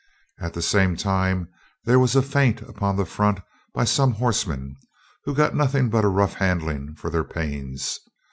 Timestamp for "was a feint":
1.99-2.63